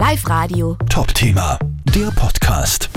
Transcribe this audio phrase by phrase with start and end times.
[0.00, 0.78] Live Radio.
[0.88, 1.58] Top-Thema,
[1.94, 2.88] der Podcast.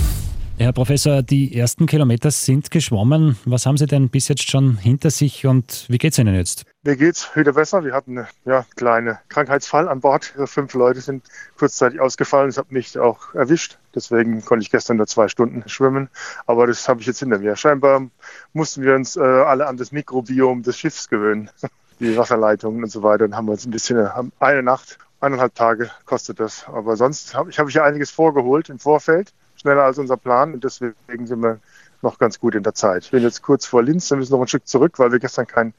[0.58, 3.38] Herr Professor, die ersten Kilometer sind geschwommen.
[3.44, 6.64] Was haben Sie denn bis jetzt schon hinter sich und wie geht es Ihnen jetzt?
[6.84, 7.84] Mir geht's wieder besser.
[7.84, 10.34] Wir hatten einen ja, kleinen Krankheitsfall an Bord.
[10.46, 11.26] Fünf Leute sind
[11.58, 12.48] kurzzeitig ausgefallen.
[12.48, 13.80] Das hat mich auch erwischt.
[13.94, 16.08] Deswegen konnte ich gestern nur zwei Stunden schwimmen.
[16.46, 17.58] Aber das habe ich jetzt hinter mir.
[17.58, 18.08] Scheinbar
[18.54, 21.50] mussten wir uns äh, alle an das Mikrobiom des Schiffs gewöhnen.
[22.00, 23.28] Die Wasserleitungen und so weiter.
[23.28, 24.10] Dann haben wir uns ein bisschen äh,
[24.40, 26.66] eine Nacht eineinhalb Tage kostet das.
[26.68, 30.54] Aber sonst habe ich, hab ich ja einiges vorgeholt im Vorfeld, schneller als unser Plan
[30.54, 30.94] und deswegen
[31.26, 31.60] sind wir
[32.02, 33.06] noch ganz gut in der Zeit.
[33.06, 35.48] Ich bin jetzt kurz vor Linz, wir müssen noch ein Stück zurück, weil wir gestern
[35.48, 35.74] keinen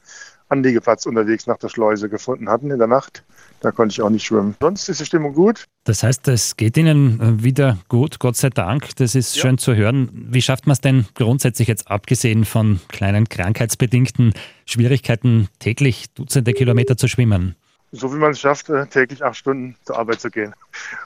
[0.49, 3.23] Anliegeplatz unterwegs nach der Schleuse gefunden hatten in der Nacht.
[3.61, 4.55] Da konnte ich auch nicht schwimmen.
[4.59, 5.65] Sonst ist die Stimmung gut.
[5.85, 8.95] Das heißt, es geht Ihnen wieder gut, Gott sei Dank.
[8.97, 9.41] Das ist ja.
[9.41, 10.09] schön zu hören.
[10.29, 14.33] Wie schafft man es denn grundsätzlich jetzt, abgesehen von kleinen krankheitsbedingten
[14.65, 17.55] Schwierigkeiten, täglich Dutzende Kilometer zu schwimmen?
[17.95, 20.53] So wie man es schafft, äh, täglich acht Stunden zur Arbeit zu gehen,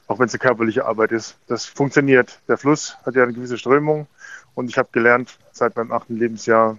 [0.07, 1.37] auch wenn es eine körperliche Arbeit ist.
[1.47, 2.39] Das funktioniert.
[2.47, 4.07] Der Fluss hat ja eine gewisse Strömung
[4.55, 6.77] und ich habe gelernt, seit meinem achten Lebensjahr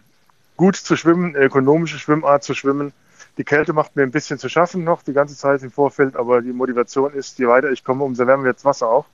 [0.56, 2.92] gut zu schwimmen, eine ökonomische Schwimmart zu schwimmen.
[3.39, 6.42] Die Kälte macht mir ein bisschen zu schaffen noch, die ganze Zeit im Vorfeld, aber
[6.42, 9.06] die Motivation ist, je weiter ich komme, umso wärmer wird das Wasser auch.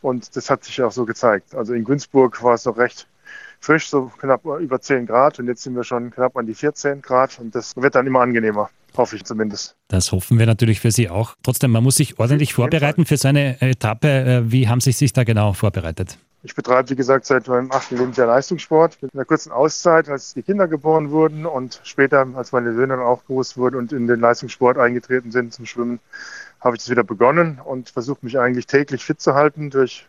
[0.00, 1.54] Und das hat sich auch so gezeigt.
[1.54, 3.06] Also in Günzburg war es noch recht
[3.60, 7.02] frisch, so knapp über 10 Grad und jetzt sind wir schon knapp an die 14
[7.02, 8.70] Grad und das wird dann immer angenehmer.
[8.96, 9.76] Hoffe ich zumindest.
[9.88, 11.36] Das hoffen wir natürlich für Sie auch.
[11.42, 14.08] Trotzdem, man muss sich ordentlich vorbereiten für so eine Etappe.
[14.08, 16.18] Äh, wie haben Sie sich da genau vorbereitet?
[16.42, 20.42] Ich betreibe, wie gesagt, seit meinem achten Lebensjahr Leistungssport mit einer kurzen Auszeit, als die
[20.42, 24.20] Kinder geboren wurden und später, als meine Söhne dann auch groß wurden und in den
[24.20, 26.00] Leistungssport eingetreten sind zum Schwimmen,
[26.58, 30.06] habe ich das wieder begonnen und versuche mich eigentlich täglich fit zu halten durch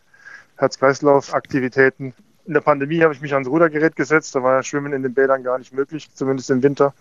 [0.56, 2.14] Herz-Kreislauf-Aktivitäten.
[2.46, 5.44] In der Pandemie habe ich mich ans Rudergerät gesetzt, da war Schwimmen in den Bädern
[5.44, 6.94] gar nicht möglich, zumindest im Winter.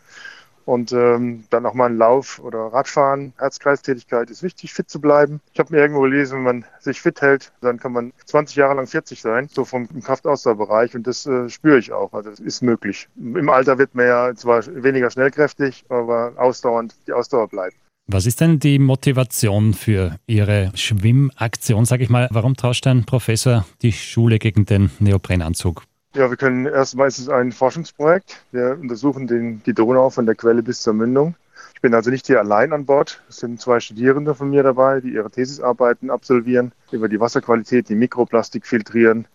[0.71, 3.33] Und ähm, dann auch mal ein Lauf oder Radfahren.
[3.39, 5.41] Herzkreistätigkeit ist wichtig, fit zu bleiben.
[5.53, 8.75] Ich habe mir irgendwo gelesen, wenn man sich fit hält, dann kann man 20 Jahre
[8.77, 10.95] lang 40 sein, so vom Kraftausdauerbereich.
[10.95, 12.12] Und das äh, spüre ich auch.
[12.12, 13.09] Also es ist möglich.
[13.17, 17.75] Im Alter wird man ja zwar weniger schnellkräftig, aber ausdauernd die Ausdauer bleibt.
[18.06, 22.28] Was ist denn die Motivation für Ihre Schwimmaktion, sage ich mal?
[22.31, 25.83] Warum tauscht ein Professor die Schule gegen den Neoprenanzug?
[26.12, 28.43] Ja, wir können erstmal ist es ein Forschungsprojekt.
[28.50, 31.37] Wir untersuchen den, die Donau von der Quelle bis zur Mündung.
[31.75, 33.22] Ich bin also nicht hier allein an Bord.
[33.28, 37.94] Es sind zwei Studierende von mir dabei, die ihre Thesisarbeiten absolvieren, über die Wasserqualität, die
[37.94, 39.28] Mikroplastik filtrieren.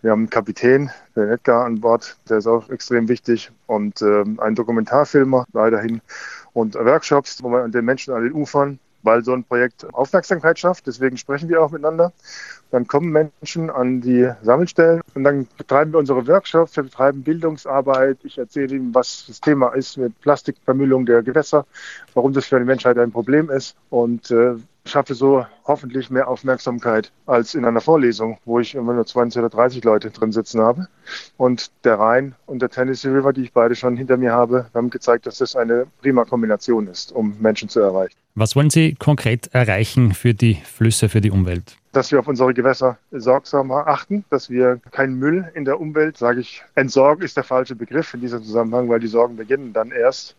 [0.00, 4.40] Wir haben einen Kapitän, den Edgar, an Bord, der ist auch extrem wichtig, und ähm,
[4.40, 6.00] einen Dokumentarfilmer weiterhin
[6.54, 10.86] und Workshops, wo man den Menschen an den Ufern weil so ein Projekt Aufmerksamkeit schafft.
[10.86, 12.12] Deswegen sprechen wir auch miteinander.
[12.70, 18.18] Dann kommen Menschen an die Sammelstellen und dann betreiben wir unsere Workshops, wir betreiben Bildungsarbeit.
[18.24, 21.64] Ich erzähle ihnen, was das Thema ist mit Plastikvermüllung der Gewässer,
[22.12, 24.56] warum das für die Menschheit ein Problem ist und äh,
[24.88, 29.50] schaffe so hoffentlich mehr Aufmerksamkeit als in einer Vorlesung, wo ich immer nur 20 oder
[29.50, 30.88] 30 Leute drin sitzen habe.
[31.36, 34.90] Und der Rhein und der Tennessee River, die ich beide schon hinter mir habe, haben
[34.90, 38.16] gezeigt, dass das eine prima Kombination ist, um Menschen zu erreichen.
[38.34, 41.78] Was wollen Sie konkret erreichen für die Flüsse, für die Umwelt?
[41.92, 46.40] Dass wir auf unsere Gewässer sorgsamer achten, dass wir keinen Müll in der Umwelt, sage
[46.40, 50.36] ich, entsorgen ist der falsche Begriff in diesem Zusammenhang, weil die Sorgen beginnen dann erst,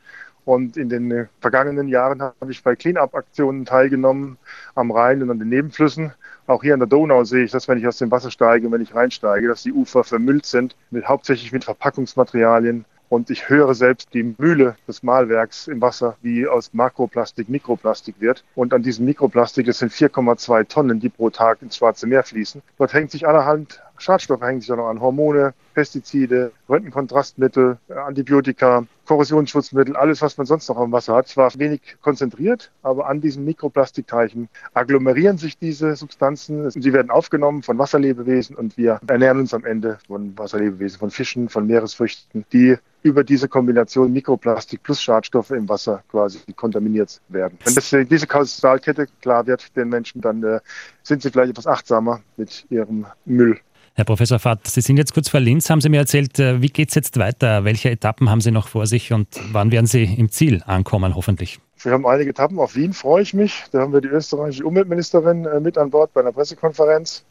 [0.48, 4.38] und in den äh, vergangenen Jahren habe ich bei Cleanup-Aktionen teilgenommen
[4.76, 6.14] am Rhein und an den Nebenflüssen.
[6.48, 8.80] Auch hier an der Donau sehe ich, dass wenn ich aus dem Wasser steige, wenn
[8.80, 12.86] ich reinsteige, dass die Ufer vermüllt sind, mit, hauptsächlich mit Verpackungsmaterialien.
[13.10, 18.46] Und ich höre selbst die Mühle des Mahlwerks im Wasser, wie aus Makroplastik Mikroplastik wird.
[18.56, 22.62] Und an diesem Mikroplastik, das sind 4,2 Tonnen, die pro Tag ins Schwarze Meer fließen.
[22.78, 29.96] Dort hängt sich allerhand Schadstoffe hängen sich auch noch an Hormone, Pestizide, Röntgenkontrastmittel, Antibiotika, Korrosionsschutzmittel,
[29.96, 31.28] alles, was man sonst noch am Wasser hat.
[31.28, 36.70] Zwar wenig konzentriert, aber an diesen Mikroplastikteichen agglomerieren sich diese Substanzen.
[36.70, 41.48] Sie werden aufgenommen von Wasserlebewesen und wir ernähren uns am Ende von Wasserlebewesen, von Fischen,
[41.48, 47.58] von Meeresfrüchten, die über diese Kombination Mikroplastik plus Schadstoffe im Wasser quasi kontaminiert werden.
[47.64, 50.60] Wenn das, diese Kausalkette klar wird den Menschen, dann äh,
[51.04, 53.60] sind sie vielleicht etwas achtsamer mit ihrem Müll.
[53.98, 56.68] Herr Professor Fatt, Sie sind jetzt kurz vor Linz, haben Sie mir erzählt, äh, wie
[56.68, 57.64] geht es jetzt weiter?
[57.64, 61.60] Welche Etappen haben Sie noch vor sich und wann werden Sie im Ziel ankommen, hoffentlich?
[61.82, 62.60] Wir haben einige Etappen.
[62.60, 63.64] Auf Wien freue ich mich.
[63.72, 67.26] Da haben wir die österreichische Umweltministerin äh, mit an Bord bei einer Pressekonferenz.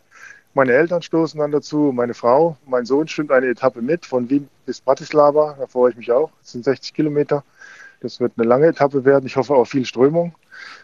[0.55, 4.49] Meine Eltern stoßen dann dazu, meine Frau, mein Sohn stimmt eine Etappe mit, von Wien
[4.65, 5.55] bis Bratislava.
[5.61, 6.33] Da freue ich mich auch.
[6.43, 7.45] Das sind 60 Kilometer.
[8.01, 9.27] Das wird eine lange Etappe werden.
[9.27, 10.35] Ich hoffe auf viel Strömung.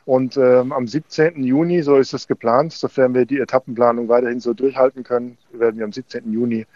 [0.05, 1.43] Und ähm, am 17.
[1.45, 5.85] Juni, so ist es geplant, sofern wir die Etappenplanung weiterhin so durchhalten können, werden wir
[5.85, 6.33] am 17.
[6.33, 6.67] Juni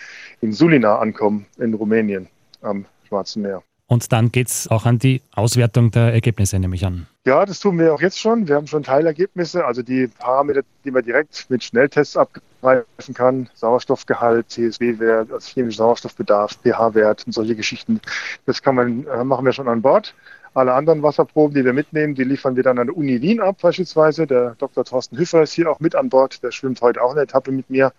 [0.41, 2.29] in Sulina ankommen, in Rumänien
[2.63, 3.63] am Schwarzen Meer.
[3.89, 7.07] Und dann geht es auch an die Auswertung der Ergebnisse, nehme ich an.
[7.25, 8.49] Ja, das tun wir auch jetzt schon.
[8.49, 13.49] Wir haben schon Teilergebnisse, also die Parameter, die man direkt mit Schnelltests abgreifen kann.
[13.55, 18.01] Sauerstoffgehalt, CSW-Wert, also chemischer Sauerstoffbedarf, pH-Wert und solche Geschichten.
[18.45, 20.15] Das kann man, äh, machen wir schon an Bord.
[20.57, 23.59] Alle anderen Wasserproben, die wir mitnehmen, die liefern wir dann an der Uni Wien ab,
[23.61, 24.27] beispielsweise.
[24.27, 24.87] Der Dr.
[24.87, 26.43] Thorsten Hüffer ist hier auch mit an Bord.
[26.43, 27.93] Der schwimmt heute auch eine Etappe mit mir.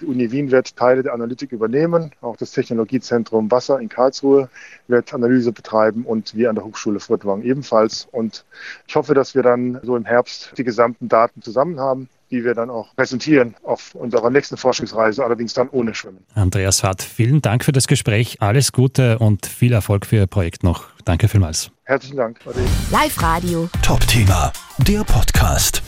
[0.00, 2.10] Die Uni Wien wird Teile der Analytik übernehmen.
[2.20, 4.50] Auch das Technologiezentrum Wasser in Karlsruhe
[4.88, 8.08] wird Analyse betreiben und wir an der Hochschule Furtwang ebenfalls.
[8.10, 8.44] Und
[8.88, 12.54] ich hoffe, dass wir dann so im Herbst die gesamten Daten zusammen haben die wir
[12.54, 16.24] dann auch präsentieren auf unserer nächsten Forschungsreise, allerdings dann ohne Schwimmen.
[16.34, 18.36] Andreas Fahrt, vielen Dank für das Gespräch.
[18.40, 20.86] Alles Gute und viel Erfolg für Ihr Projekt noch.
[21.04, 21.70] Danke vielmals.
[21.84, 22.38] Herzlichen Dank.
[22.90, 23.68] Live Radio.
[23.82, 25.82] Top Thema, der Podcast.